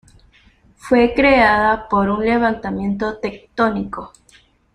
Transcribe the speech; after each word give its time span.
Fue 0.77 1.13
creada 1.13 1.87
por 1.87 2.09
un 2.09 2.25
levantamiento 2.25 3.19
tectónico. 3.19 4.11